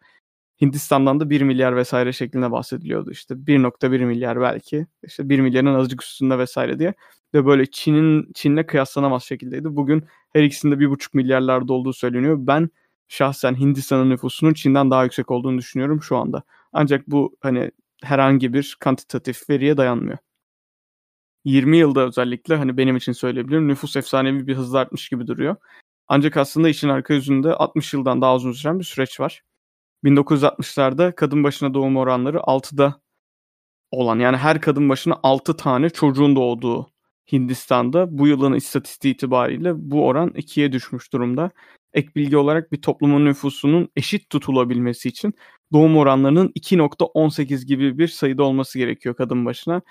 Hindistan'dan 0.63 1.21
da 1.21 1.31
1 1.31 1.43
milyar 1.43 1.77
vesaire 1.77 2.13
şeklinde 2.13 2.51
bahsediliyordu. 2.53 3.11
İşte 3.11 3.35
1.1 3.47 4.05
milyar 4.05 4.41
belki. 4.41 4.87
İşte 5.07 5.29
1 5.29 5.41
milyarın 5.41 5.75
azıcık 5.75 6.03
üstünde 6.03 6.39
vesaire 6.39 6.79
diye. 6.79 6.95
Ve 7.35 7.47
böyle 7.47 7.67
Çin'in 7.67 8.33
Çin'le 8.35 8.63
kıyaslanamaz 8.67 9.25
şekildeydi. 9.25 9.77
Bugün 9.77 10.05
her 10.33 10.43
ikisinde 10.43 10.75
1.5 10.75 11.11
milyarlarda 11.15 11.73
olduğu 11.73 11.93
söyleniyor. 11.93 12.37
Ben 12.41 12.71
şahsen 13.09 13.61
Hindistan'ın 13.61 14.11
nüfusunun 14.11 14.55
Çin'den 14.55 14.91
daha 14.91 15.05
yüksek 15.05 15.31
olduğunu 15.31 15.59
düşünüyorum 15.59 16.03
şu 16.03 16.17
anda. 16.17 16.43
Ancak 16.73 17.07
bu 17.07 17.37
hani 17.41 17.71
herhangi 18.03 18.53
bir 18.53 18.77
kantitatif 18.81 19.51
veriye 19.51 19.77
dayanmıyor. 19.77 20.19
20 21.45 21.77
yılda 21.77 22.07
özellikle 22.07 22.57
hani 22.57 22.77
benim 22.77 22.97
için 22.97 23.13
söyleyebilirim 23.13 23.69
nüfus 23.69 23.97
efsanevi 23.97 24.47
bir 24.47 24.57
hızla 24.57 24.79
artmış 24.79 25.09
gibi 25.09 25.27
duruyor. 25.27 25.57
Ancak 26.09 26.37
aslında 26.37 26.69
işin 26.69 26.89
arka 26.89 27.15
yüzünde 27.15 27.55
60 27.55 27.95
yıldan 27.95 28.23
daha 28.23 28.37
uzun 28.37 28.53
süren 28.53 28.79
bir 28.79 28.85
süreç 28.85 29.21
var. 29.21 29.43
1960'larda 30.05 31.15
kadın 31.15 31.45
başına 31.45 31.75
doğum 31.75 31.97
oranları 31.97 32.39
6'da 32.39 33.01
olan 33.91 34.19
yani 34.19 34.37
her 34.37 34.61
kadın 34.61 34.89
başına 34.89 35.21
6 35.23 35.57
tane 35.57 35.91
çocuğun 35.91 36.37
doğduğu 36.37 36.93
Hindistan'da 37.33 38.19
bu 38.19 38.27
yılın 38.27 38.53
istatistiği 38.53 39.15
itibariyle 39.15 39.73
bu 39.77 40.07
oran 40.07 40.29
2'ye 40.29 40.73
düşmüş 40.73 41.13
durumda. 41.13 41.51
Ek 41.93 42.09
bilgi 42.17 42.37
olarak 42.37 42.73
bir 42.73 42.83
toplumun 42.83 43.25
nüfusunun 43.25 43.89
eşit 43.97 44.31
tutulabilmesi 44.31 45.09
için 45.09 45.35
doğum 45.73 45.97
oranlarının 45.97 46.49
2.18 46.49 47.67
gibi 47.67 47.99
bir 47.99 48.09
sayıda 48.09 48.43
olması 48.43 48.79
gerekiyor 48.79 49.15
kadın 49.17 49.47
başına. 49.47 49.83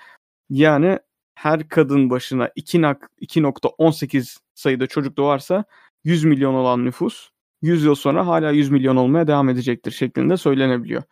Yani 0.50 0.98
her 1.34 1.68
kadın 1.68 2.10
başına 2.10 2.46
2.18 2.46 4.38
sayıda 4.54 4.86
çocuk 4.86 5.16
doğarsa 5.16 5.64
100 6.04 6.24
milyon 6.24 6.54
olan 6.54 6.84
nüfus 6.84 7.28
100 7.62 7.84
yıl 7.84 7.94
sonra 7.94 8.26
hala 8.26 8.50
100 8.50 8.70
milyon 8.70 8.96
olmaya 8.96 9.26
devam 9.26 9.48
edecektir 9.48 9.90
şeklinde 9.90 10.36
söylenebiliyor. 10.36 11.02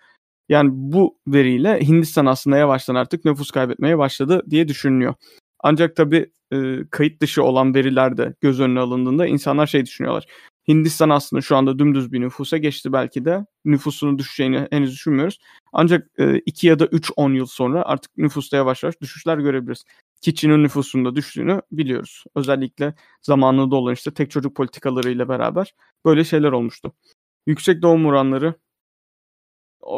Yani 0.49 0.71
bu 0.73 1.19
veriyle 1.27 1.81
Hindistan 1.81 2.27
aslında 2.27 2.57
yavaştan 2.57 2.95
artık 2.95 3.25
nüfus 3.25 3.51
kaybetmeye 3.51 3.99
başladı 3.99 4.43
diye 4.51 4.69
düşünülüyor. 4.69 5.15
Ancak 5.61 5.97
tabii 5.97 6.31
e, 6.53 6.77
kayıt 6.91 7.23
dışı 7.23 7.43
olan 7.43 7.75
veriler 7.75 8.17
de 8.17 8.35
göz 8.41 8.61
önüne 8.61 8.81
alındığında 8.81 9.27
insanlar 9.27 9.67
şey 9.67 9.87
düşünüyorlar. 9.87 10.27
Hindistan 10.69 11.11
aslında 11.11 11.43
şu 11.43 11.57
anda 11.57 11.79
dümdüz 11.79 12.13
bir 12.13 12.21
nüfusa 12.21 12.57
geçti 12.57 12.93
belki 12.93 13.25
de. 13.25 13.47
Nüfusunun 13.65 14.19
düşeceğini 14.19 14.69
henüz 14.71 14.93
düşünmüyoruz. 14.93 15.39
Ancak 15.73 16.11
2 16.47 16.67
e, 16.67 16.71
ya 16.71 16.79
da 16.79 16.85
3-10 16.85 17.35
yıl 17.37 17.47
sonra 17.47 17.83
artık 17.83 18.19
nüfusta 18.19 18.57
yavaş 18.57 18.83
yavaş 18.83 19.01
düşüşler 19.01 19.39
görebiliriz. 19.39 19.85
Ki 20.21 20.49
nüfusunda 20.49 21.17
düştüğünü 21.17 21.63
biliyoruz. 21.73 22.25
Özellikle 22.35 22.95
zamanında 23.23 23.77
olan 23.77 23.95
işte 23.95 24.15
tek 24.15 24.31
çocuk 24.31 24.57
politikalarıyla 24.57 25.29
beraber 25.29 25.75
böyle 26.05 26.25
şeyler 26.25 26.53
olmuştu. 26.53 26.93
Yüksek 27.47 27.83
doğum 27.83 28.07
oranları 28.07 28.55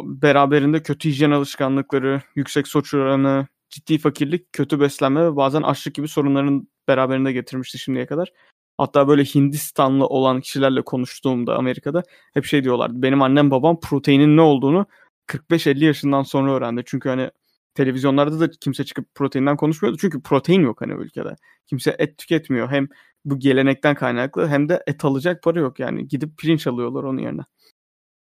beraberinde 0.05 0.83
kötü 0.83 1.09
hijyen 1.09 1.31
alışkanlıkları, 1.31 2.23
yüksek 2.35 2.69
suç 2.69 2.95
oranı, 2.95 3.47
ciddi 3.71 3.99
fakirlik, 3.99 4.52
kötü 4.52 4.81
beslenme 4.81 5.25
ve 5.25 5.37
bazen 5.37 5.62
açlık 5.62 5.95
gibi 5.95 6.09
sorunların 6.09 6.69
beraberinde 6.88 7.33
getirmişti 7.33 7.79
şimdiye 7.79 8.07
kadar. 8.07 8.33
Hatta 8.79 9.09
böyle 9.09 9.25
Hindistanlı 9.25 10.07
olan 10.07 10.41
kişilerle 10.41 10.83
konuştuğumda 10.83 11.57
Amerika'da 11.57 12.02
hep 12.35 12.45
şey 12.45 12.64
diyorlardı. 12.64 13.02
Benim 13.02 13.23
annem 13.23 13.50
babam 13.50 13.81
proteinin 13.81 14.37
ne 14.37 14.41
olduğunu 14.41 14.87
45-50 15.26 15.85
yaşından 15.85 16.23
sonra 16.23 16.52
öğrendi. 16.52 16.83
Çünkü 16.87 17.09
hani 17.09 17.31
televizyonlarda 17.75 18.41
da 18.41 18.50
kimse 18.50 18.85
çıkıp 18.85 19.14
proteinden 19.14 19.57
konuşmuyordu. 19.57 19.99
Çünkü 20.00 20.23
protein 20.23 20.62
yok 20.62 20.81
hani 20.81 20.93
ülkede. 20.93 21.37
Kimse 21.67 21.97
et 21.99 22.19
tüketmiyor. 22.19 22.71
Hem 22.71 22.88
bu 23.25 23.38
gelenekten 23.38 23.95
kaynaklı 23.95 24.49
hem 24.49 24.69
de 24.69 24.83
et 24.87 25.05
alacak 25.05 25.43
para 25.43 25.61
yok 25.61 25.81
yani. 25.81 26.09
Gidip 26.09 26.38
pirinç 26.38 26.67
alıyorlar 26.67 27.02
onun 27.05 27.19
yerine. 27.19 27.43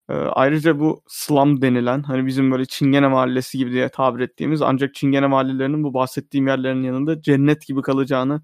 Ee, 0.09 0.13
ayrıca 0.13 0.79
bu 0.79 1.03
slum 1.07 1.61
denilen 1.61 2.03
hani 2.03 2.25
bizim 2.25 2.51
böyle 2.51 2.65
Çingene 2.65 3.07
mahallesi 3.07 3.57
gibi 3.57 3.71
diye 3.71 3.89
tabir 3.89 4.19
ettiğimiz 4.23 4.61
ancak 4.61 4.95
Çingene 4.95 5.27
mahallelerinin 5.27 5.83
bu 5.83 5.93
bahsettiğim 5.93 6.47
yerlerin 6.47 6.83
yanında 6.83 7.21
cennet 7.21 7.67
gibi 7.67 7.81
kalacağını 7.81 8.41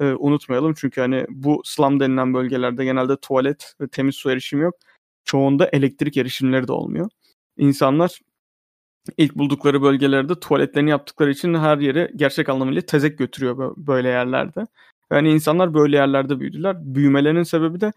e, 0.00 0.04
unutmayalım. 0.04 0.74
Çünkü 0.74 1.00
hani 1.00 1.26
bu 1.28 1.62
slum 1.64 2.00
denilen 2.00 2.34
bölgelerde 2.34 2.84
genelde 2.84 3.16
tuvalet 3.16 3.74
ve 3.80 3.88
temiz 3.88 4.14
su 4.14 4.30
erişimi 4.30 4.62
yok. 4.62 4.74
Çoğunda 5.24 5.68
elektrik 5.72 6.16
erişimleri 6.16 6.68
de 6.68 6.72
olmuyor. 6.72 7.10
İnsanlar 7.56 8.20
ilk 9.16 9.34
buldukları 9.34 9.82
bölgelerde 9.82 10.40
tuvaletlerini 10.40 10.90
yaptıkları 10.90 11.30
için 11.30 11.54
her 11.54 11.78
yere 11.78 12.12
gerçek 12.16 12.48
anlamıyla 12.48 12.82
tezek 12.82 13.18
götürüyor 13.18 13.74
böyle 13.76 14.08
yerlerde. 14.08 14.66
Yani 15.12 15.30
insanlar 15.30 15.74
böyle 15.74 15.96
yerlerde 15.96 16.40
büyüdüler. 16.40 16.76
Büyümelerinin 16.80 17.42
sebebi 17.42 17.80
de 17.80 17.92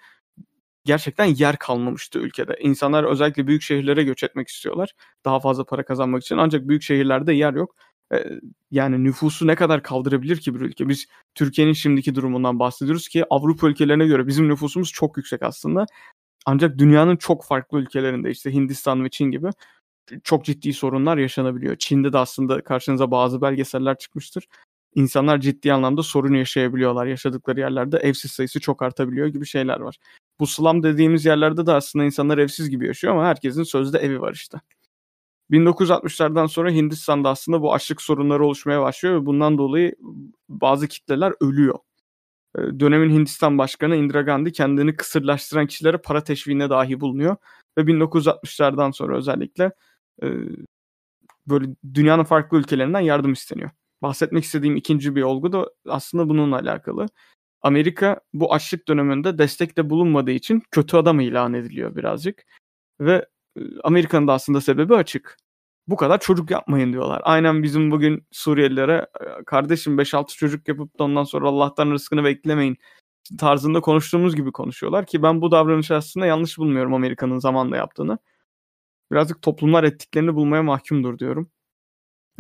gerçekten 0.85 1.25
yer 1.25 1.57
kalmamıştı 1.57 2.19
ülkede. 2.19 2.57
İnsanlar 2.61 3.03
özellikle 3.03 3.47
büyük 3.47 3.61
şehirlere 3.61 4.03
göç 4.03 4.23
etmek 4.23 4.47
istiyorlar. 4.47 4.89
Daha 5.25 5.39
fazla 5.39 5.63
para 5.63 5.85
kazanmak 5.85 6.23
için. 6.23 6.37
Ancak 6.37 6.67
büyük 6.67 6.81
şehirlerde 6.83 7.33
yer 7.33 7.53
yok. 7.53 7.75
Yani 8.71 9.03
nüfusu 9.03 9.47
ne 9.47 9.55
kadar 9.55 9.83
kaldırabilir 9.83 10.37
ki 10.37 10.55
bir 10.55 10.61
ülke? 10.61 10.89
Biz 10.89 11.07
Türkiye'nin 11.35 11.73
şimdiki 11.73 12.15
durumundan 12.15 12.59
bahsediyoruz 12.59 13.07
ki 13.07 13.23
Avrupa 13.29 13.67
ülkelerine 13.67 14.07
göre 14.07 14.27
bizim 14.27 14.49
nüfusumuz 14.49 14.91
çok 14.91 15.17
yüksek 15.17 15.43
aslında. 15.43 15.85
Ancak 16.45 16.77
dünyanın 16.77 17.15
çok 17.15 17.45
farklı 17.45 17.79
ülkelerinde 17.79 18.31
işte 18.31 18.53
Hindistan 18.53 19.03
ve 19.03 19.09
Çin 19.09 19.31
gibi 19.31 19.49
çok 20.23 20.45
ciddi 20.45 20.73
sorunlar 20.73 21.17
yaşanabiliyor. 21.17 21.75
Çin'de 21.75 22.13
de 22.13 22.17
aslında 22.17 22.61
karşınıza 22.61 23.11
bazı 23.11 23.41
belgeseller 23.41 23.97
çıkmıştır. 23.97 24.47
İnsanlar 24.95 25.41
ciddi 25.41 25.73
anlamda 25.73 26.03
sorun 26.03 26.33
yaşayabiliyorlar. 26.33 27.05
Yaşadıkları 27.05 27.59
yerlerde 27.59 27.97
evsiz 27.97 28.31
sayısı 28.31 28.59
çok 28.59 28.81
artabiliyor 28.81 29.27
gibi 29.27 29.45
şeyler 29.45 29.79
var. 29.79 29.97
Bu 30.39 30.47
slum 30.47 30.83
dediğimiz 30.83 31.25
yerlerde 31.25 31.65
de 31.65 31.71
aslında 31.71 32.05
insanlar 32.05 32.37
evsiz 32.37 32.69
gibi 32.69 32.87
yaşıyor 32.87 33.13
ama 33.13 33.25
herkesin 33.25 33.63
sözde 33.63 33.99
evi 33.99 34.21
var 34.21 34.33
işte. 34.33 34.57
1960'lardan 35.51 36.47
sonra 36.47 36.71
Hindistan'da 36.71 37.29
aslında 37.29 37.61
bu 37.61 37.73
açlık 37.73 38.01
sorunları 38.01 38.45
oluşmaya 38.45 38.81
başlıyor 38.81 39.21
ve 39.21 39.25
bundan 39.25 39.57
dolayı 39.57 39.95
bazı 40.49 40.87
kitleler 40.87 41.33
ölüyor. 41.41 41.79
Dönemin 42.57 43.09
Hindistan 43.09 43.57
Başkanı 43.57 43.95
Indira 43.95 44.21
Gandhi 44.21 44.51
kendini 44.51 44.95
kısırlaştıran 44.95 45.67
kişilere 45.67 45.97
para 45.97 46.23
teşviğine 46.23 46.69
dahi 46.69 46.99
bulunuyor. 46.99 47.35
Ve 47.77 47.81
1960'lardan 47.81 48.91
sonra 48.91 49.17
özellikle 49.17 49.71
böyle 51.47 51.75
dünyanın 51.93 52.23
farklı 52.23 52.57
ülkelerinden 52.57 52.99
yardım 52.99 53.33
isteniyor. 53.33 53.69
Bahsetmek 54.01 54.43
istediğim 54.43 54.75
ikinci 54.75 55.15
bir 55.15 55.21
olgu 55.21 55.53
da 55.53 55.69
aslında 55.87 56.29
bununla 56.29 56.55
alakalı. 56.55 57.07
Amerika 57.61 58.19
bu 58.33 58.53
açlık 58.53 58.87
döneminde 58.87 59.37
destekte 59.37 59.89
bulunmadığı 59.89 60.31
için 60.31 60.63
kötü 60.71 60.97
adam 60.97 61.19
ilan 61.19 61.53
ediliyor 61.53 61.95
birazcık. 61.95 62.43
Ve 63.01 63.27
Amerika'nın 63.83 64.27
da 64.27 64.33
aslında 64.33 64.61
sebebi 64.61 64.95
açık. 64.95 65.37
Bu 65.87 65.95
kadar 65.95 66.19
çocuk 66.19 66.51
yapmayın 66.51 66.93
diyorlar. 66.93 67.21
Aynen 67.23 67.63
bizim 67.63 67.91
bugün 67.91 68.27
Suriyelilere 68.31 69.07
kardeşim 69.45 69.97
5-6 69.99 70.37
çocuk 70.37 70.67
yapıp 70.67 70.99
da 70.99 71.03
ondan 71.03 71.23
sonra 71.23 71.47
Allah'tan 71.47 71.91
rızkını 71.91 72.23
beklemeyin 72.23 72.77
tarzında 73.39 73.81
konuştuğumuz 73.81 74.35
gibi 74.35 74.51
konuşuyorlar 74.51 75.05
ki 75.05 75.23
ben 75.23 75.41
bu 75.41 75.51
davranışı 75.51 75.95
aslında 75.95 76.25
yanlış 76.25 76.57
bulmuyorum 76.57 76.93
Amerika'nın 76.93 77.39
zamanla 77.39 77.77
yaptığını. 77.77 78.17
Birazcık 79.11 79.41
toplumlar 79.41 79.83
ettiklerini 79.83 80.35
bulmaya 80.35 80.63
mahkumdur 80.63 81.19
diyorum. 81.19 81.51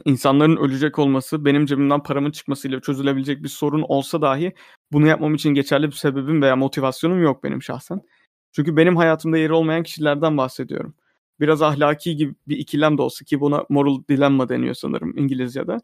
İnsanların 0.05 0.57
ölecek 0.57 0.99
olması, 0.99 1.45
benim 1.45 1.65
cebimden 1.65 2.03
paramın 2.03 2.31
çıkmasıyla 2.31 2.81
çözülebilecek 2.81 3.43
bir 3.43 3.49
sorun 3.49 3.81
olsa 3.81 4.21
dahi 4.21 4.53
bunu 4.91 5.07
yapmam 5.07 5.35
için 5.35 5.49
geçerli 5.49 5.87
bir 5.87 5.95
sebebim 5.95 6.41
veya 6.41 6.55
motivasyonum 6.55 7.23
yok 7.23 7.43
benim 7.43 7.63
şahsen. 7.63 8.01
Çünkü 8.51 8.77
benim 8.77 8.97
hayatımda 8.97 9.37
yeri 9.37 9.53
olmayan 9.53 9.83
kişilerden 9.83 10.37
bahsediyorum. 10.37 10.95
Biraz 11.39 11.61
ahlaki 11.61 12.15
gibi 12.15 12.35
bir 12.47 12.57
ikilem 12.57 12.97
de 12.97 13.01
olsa 13.01 13.25
ki 13.25 13.39
buna 13.39 13.65
moral 13.69 14.03
dilemma 14.09 14.49
deniyor 14.49 14.73
sanırım 14.73 15.17
İngilizce'de. 15.17 15.77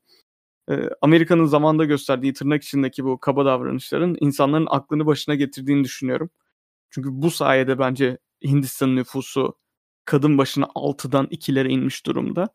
Ee, 0.71 0.89
Amerika'nın 1.01 1.45
zamanda 1.45 1.85
gösterdiği 1.85 2.33
tırnak 2.33 2.63
içindeki 2.63 3.05
bu 3.05 3.19
kaba 3.19 3.45
davranışların 3.45 4.17
insanların 4.21 4.67
aklını 4.69 5.05
başına 5.05 5.35
getirdiğini 5.35 5.83
düşünüyorum. 5.83 6.29
Çünkü 6.89 7.09
bu 7.11 7.31
sayede 7.31 7.79
bence 7.79 8.17
Hindistan 8.45 8.95
nüfusu 8.95 9.57
kadın 10.07 10.37
başına 10.37 10.65
6'dan 10.65 11.25
2'lere 11.25 11.69
inmiş 11.69 12.05
durumda. 12.05 12.49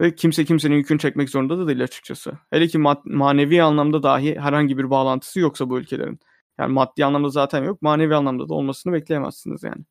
Ve 0.00 0.14
kimse 0.14 0.44
kimsenin 0.44 0.76
yükünü 0.76 0.98
çekmek 0.98 1.30
zorunda 1.30 1.58
da 1.58 1.68
değil 1.68 1.82
açıkçası. 1.82 2.38
Hele 2.50 2.68
ki 2.68 2.78
manevi 3.04 3.62
anlamda 3.62 4.02
dahi 4.02 4.40
herhangi 4.40 4.78
bir 4.78 4.90
bağlantısı 4.90 5.40
yoksa 5.40 5.70
bu 5.70 5.78
ülkelerin. 5.78 6.20
Yani 6.58 6.72
maddi 6.72 7.04
anlamda 7.04 7.28
zaten 7.28 7.64
yok. 7.64 7.82
Manevi 7.82 8.14
anlamda 8.14 8.48
da 8.48 8.54
olmasını 8.54 8.92
bekleyemezsiniz 8.92 9.62
yani. 9.62 9.84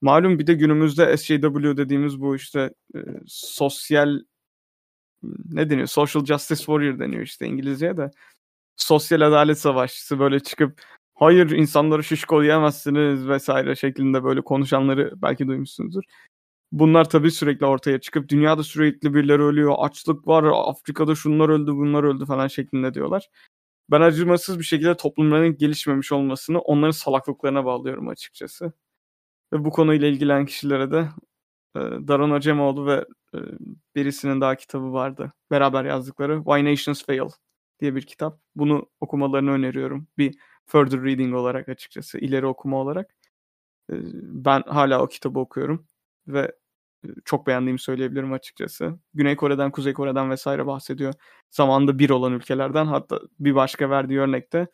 Malum 0.00 0.38
bir 0.38 0.46
de 0.46 0.54
günümüzde 0.54 1.16
SJW 1.16 1.76
dediğimiz 1.76 2.20
bu 2.20 2.36
işte 2.36 2.74
e, 2.94 2.98
sosyal 3.26 4.20
ne 5.52 5.70
deniyor? 5.70 5.86
Social 5.86 6.24
Justice 6.24 6.58
Warrior 6.64 6.98
deniyor 6.98 7.22
işte 7.22 7.46
İngilizceye 7.46 7.96
de. 7.96 8.10
Sosyal 8.76 9.20
adalet 9.20 9.58
savaşçısı 9.58 10.18
böyle 10.18 10.40
çıkıp 10.40 10.82
hayır 11.22 11.50
insanları 11.50 12.04
şişko 12.04 12.42
diyemezsiniz 12.42 13.28
vesaire 13.28 13.76
şeklinde 13.76 14.24
böyle 14.24 14.40
konuşanları 14.40 15.12
belki 15.22 15.46
duymuşsunuzdur. 15.46 16.02
Bunlar 16.72 17.08
tabii 17.10 17.30
sürekli 17.30 17.66
ortaya 17.66 18.00
çıkıp 18.00 18.28
dünyada 18.28 18.62
sürekli 18.62 19.14
birileri 19.14 19.42
ölüyor, 19.42 19.74
açlık 19.78 20.28
var, 20.28 20.44
Afrika'da 20.54 21.14
şunlar 21.14 21.48
öldü, 21.48 21.72
bunlar 21.72 22.04
öldü 22.04 22.26
falan 22.26 22.48
şeklinde 22.48 22.94
diyorlar. 22.94 23.28
Ben 23.90 24.00
acımasız 24.00 24.58
bir 24.58 24.64
şekilde 24.64 24.96
toplumların 24.96 25.56
gelişmemiş 25.56 26.12
olmasını 26.12 26.60
onların 26.60 26.90
salaklıklarına 26.90 27.64
bağlıyorum 27.64 28.08
açıkçası. 28.08 28.72
Ve 29.52 29.64
bu 29.64 29.70
konuyla 29.70 30.08
ilgilenen 30.08 30.46
kişilere 30.46 30.90
de 30.92 31.08
e, 31.76 31.80
Daron 31.80 32.30
Acemoğlu 32.30 32.86
ve 32.86 33.04
e, 33.34 33.38
birisinin 33.96 34.40
daha 34.40 34.56
kitabı 34.56 34.92
vardı. 34.92 35.32
Beraber 35.50 35.84
yazdıkları 35.84 36.36
Why 36.44 36.64
Nations 36.72 37.04
Fail 37.06 37.30
diye 37.80 37.94
bir 37.94 38.02
kitap. 38.02 38.40
Bunu 38.56 38.86
okumalarını 39.00 39.50
öneriyorum. 39.50 40.08
Bir 40.18 40.34
further 40.72 41.02
reading 41.04 41.34
olarak 41.34 41.68
açıkçası, 41.68 42.18
ileri 42.18 42.46
okuma 42.46 42.76
olarak. 42.76 43.14
Ben 43.90 44.62
hala 44.62 45.02
o 45.02 45.08
kitabı 45.08 45.38
okuyorum 45.38 45.86
ve 46.26 46.52
çok 47.24 47.46
beğendiğimi 47.46 47.78
söyleyebilirim 47.78 48.32
açıkçası. 48.32 48.98
Güney 49.14 49.36
Kore'den, 49.36 49.70
Kuzey 49.70 49.92
Kore'den 49.92 50.30
vesaire 50.30 50.66
bahsediyor. 50.66 51.14
Zamanında 51.50 51.98
bir 51.98 52.10
olan 52.10 52.32
ülkelerden. 52.32 52.86
Hatta 52.86 53.20
bir 53.40 53.54
başka 53.54 53.90
verdiği 53.90 54.20
örnekte 54.20 54.66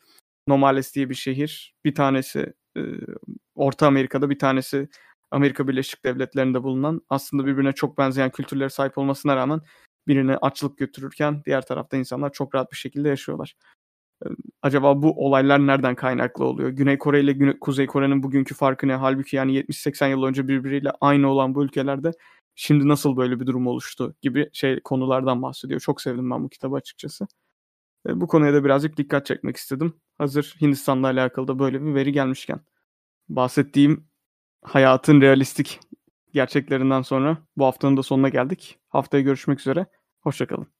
Nomales 0.47 0.95
diye 0.95 1.09
bir 1.09 1.15
şehir. 1.15 1.75
Bir 1.85 1.95
tanesi 1.95 2.53
Orta 3.55 3.87
Amerika'da, 3.87 4.29
bir 4.29 4.39
tanesi 4.39 4.89
Amerika 5.31 5.67
Birleşik 5.67 6.05
Devletleri'nde 6.05 6.63
bulunan 6.63 7.01
aslında 7.09 7.45
birbirine 7.45 7.71
çok 7.71 7.97
benzeyen 7.97 8.29
kültürlere 8.29 8.69
sahip 8.69 8.97
olmasına 8.97 9.35
rağmen 9.35 9.61
birine 10.07 10.37
açlık 10.37 10.77
götürürken 10.77 11.43
diğer 11.45 11.65
tarafta 11.65 11.97
insanlar 11.97 12.31
çok 12.31 12.55
rahat 12.55 12.71
bir 12.71 12.77
şekilde 12.77 13.09
yaşıyorlar. 13.09 13.55
Acaba 14.61 15.01
bu 15.01 15.25
olaylar 15.25 15.67
nereden 15.67 15.95
kaynaklı 15.95 16.45
oluyor? 16.45 16.69
Güney 16.69 16.97
Kore 16.97 17.21
ile 17.21 17.33
Güney, 17.33 17.59
Kuzey 17.59 17.87
Kore'nin 17.87 18.23
bugünkü 18.23 18.55
farkı 18.55 18.87
ne? 18.87 18.95
Halbuki 18.95 19.35
yani 19.35 19.53
70-80 19.53 20.09
yıl 20.09 20.23
önce 20.23 20.47
birbiriyle 20.47 20.91
aynı 21.01 21.27
olan 21.29 21.55
bu 21.55 21.63
ülkelerde 21.63 22.11
şimdi 22.55 22.87
nasıl 22.87 23.17
böyle 23.17 23.39
bir 23.39 23.47
durum 23.47 23.67
oluştu 23.67 24.15
gibi 24.21 24.49
şey 24.53 24.79
konulardan 24.79 25.41
bahsediyor. 25.41 25.79
Çok 25.79 26.01
sevdim 26.01 26.31
ben 26.31 26.43
bu 26.43 26.49
kitabı 26.49 26.75
açıkçası. 26.75 27.27
Bu 28.07 28.27
konuya 28.27 28.53
da 28.53 28.63
birazcık 28.65 28.97
dikkat 28.97 29.25
çekmek 29.25 29.57
istedim. 29.57 29.93
Hazır 30.17 30.55
Hindistan'la 30.61 31.07
alakalı 31.07 31.47
da 31.47 31.59
böyle 31.59 31.81
bir 31.85 31.95
veri 31.95 32.11
gelmişken. 32.11 32.61
Bahsettiğim 33.29 34.07
hayatın 34.63 35.21
realistik 35.21 35.79
gerçeklerinden 36.33 37.01
sonra 37.01 37.37
bu 37.57 37.65
haftanın 37.65 37.97
da 37.97 38.03
sonuna 38.03 38.29
geldik. 38.29 38.79
Haftaya 38.89 39.23
görüşmek 39.23 39.59
üzere. 39.59 39.85
Hoşçakalın. 40.21 40.78